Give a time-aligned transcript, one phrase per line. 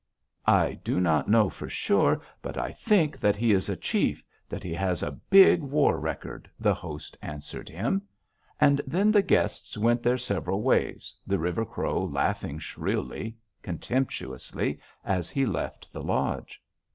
[0.47, 4.63] "'I do not know for sure, but I think that he is a chief, that
[4.63, 8.01] he has a big war record,' the host answered him.
[8.59, 15.29] "And then the guests went their several ways, the River Crow laughing shrilly, contemptuously, as
[15.29, 16.59] he left the lodge.